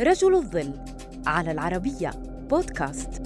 [0.00, 0.72] رجل الظل
[1.26, 2.10] على العربية
[2.50, 3.22] بودكاست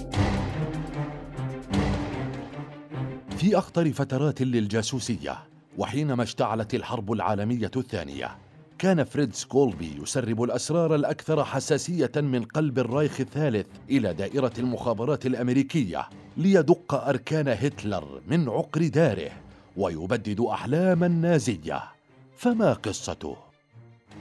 [3.37, 5.37] في أخطر فترات للجاسوسية
[5.77, 8.37] وحينما اشتعلت الحرب العالمية الثانية
[8.79, 16.09] كان فريدز كولبي يسرب الأسرار الأكثر حساسية من قلب الرايخ الثالث إلى دائرة المخابرات الأمريكية
[16.37, 19.31] ليدق أركان هتلر من عقر داره
[19.77, 21.83] ويبدد أحلام النازية
[22.37, 23.50] فما قصته؟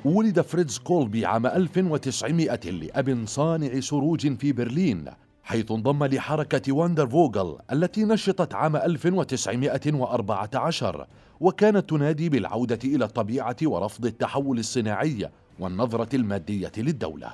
[0.05, 5.05] ولد فريتز كولبي عام 1900 لأب صانع سروج في برلين
[5.43, 11.07] حيث انضم لحركة واندر فوغل التي نشطت عام 1914
[11.41, 17.31] وكانت تنادي بالعودة إلى الطبيعة ورفض التحول الصناعي والنظرة المادية للدولة.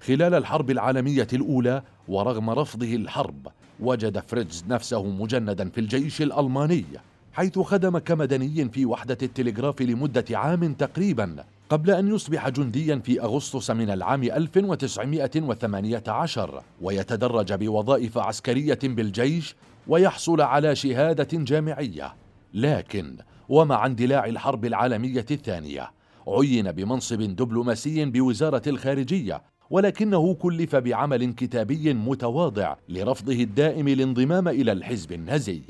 [0.00, 3.48] خلال الحرب العالمية الأولى ورغم رفضه الحرب
[3.80, 6.84] وجد فريتز نفسه مجندا في الجيش الألماني
[7.32, 13.70] حيث خدم كمدني في وحدة التلغراف لمدة عام تقريبا قبل أن يصبح جنديا في أغسطس
[13.70, 19.54] من العام 1918 ويتدرج بوظائف عسكرية بالجيش
[19.86, 22.14] ويحصل على شهادة جامعية.
[22.54, 23.16] لكن
[23.48, 25.90] ومع اندلاع الحرب العالمية الثانية
[26.28, 35.12] عين بمنصب دبلوماسي بوزارة الخارجية ولكنه كلف بعمل كتابي متواضع لرفضه الدائم الانضمام إلى الحزب
[35.12, 35.62] النازي.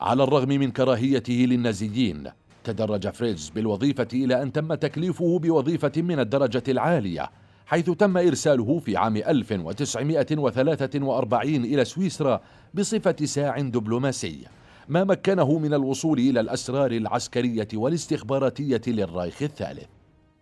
[0.00, 2.30] على الرغم من كراهيته للنازيين
[2.64, 7.30] تدرج فريدز بالوظيفة إلى أن تم تكليفه بوظيفة من الدرجة العالية
[7.66, 12.40] حيث تم إرساله في عام 1943 إلى سويسرا
[12.74, 14.46] بصفة ساع دبلوماسي
[14.88, 19.86] ما مكنه من الوصول إلى الأسرار العسكرية والاستخباراتية للرايخ الثالث.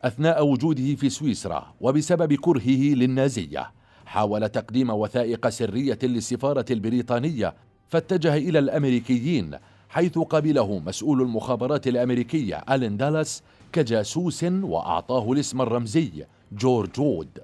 [0.03, 3.71] أثناء وجوده في سويسرا وبسبب كرهه للنازية
[4.07, 7.55] حاول تقديم وثائق سرية للسفارة البريطانية
[7.89, 9.51] فاتجه إلى الأمريكيين
[9.91, 16.11] حيث قبله مسؤول المخابرات الأمريكية ألين دالاس كجاسوس وأعطاه الاسم الرمزي
[16.53, 17.39] جورج وود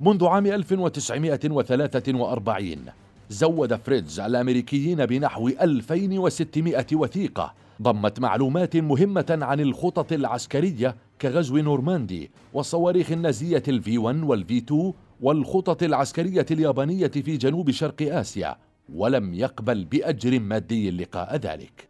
[0.00, 2.76] منذ عام 1943
[3.30, 13.12] زود فريتز الأمريكيين بنحو 2600 وثيقة ضمت معلومات مهمة عن الخطط العسكرية كغزو نورماندي والصواريخ
[13.12, 18.56] النازية ال V 1 وال V 2 والخطط العسكرية اليابانية في جنوب شرق آسيا.
[18.94, 21.88] ولم يقبل بأجر مادي لقاء ذلك.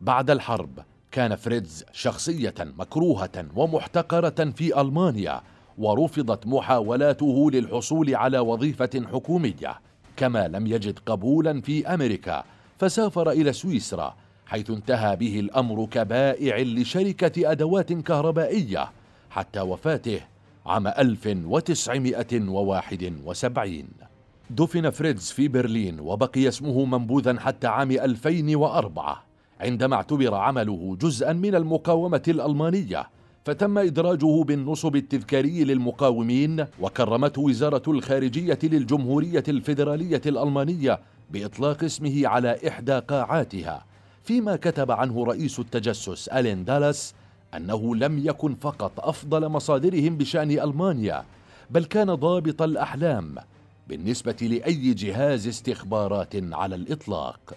[0.00, 0.78] بعد الحرب
[1.10, 5.40] كان فريدز شخصية مكروهة ومحتقرة في ألمانيا
[5.78, 9.80] ورفضت محاولاته للحصول على وظيفة حكومية.
[10.16, 12.44] كما لم يجد قبولا في أمريكا
[12.78, 18.90] فسافر إلى سويسرا حيث انتهى به الأمر كبائع لشركة أدوات كهربائية
[19.30, 20.20] حتى وفاته
[20.66, 23.86] عام 1971
[24.50, 29.22] دفن فريدز في برلين وبقي اسمه منبوذا حتى عام 2004
[29.60, 33.08] عندما اعتبر عمله جزءا من المقاومة الألمانية
[33.44, 42.98] فتم إدراجه بالنصب التذكاري للمقاومين وكرمته وزارة الخارجية للجمهورية الفيدرالية الألمانية بإطلاق اسمه على إحدى
[42.98, 43.84] قاعاتها
[44.24, 47.14] فيما كتب عنه رئيس التجسس ألين دالاس
[47.54, 51.24] أنه لم يكن فقط أفضل مصادرهم بشأن ألمانيا
[51.70, 53.34] بل كان ضابط الأحلام
[53.86, 57.56] بالنسبة لأي جهاز استخبارات على الإطلاق.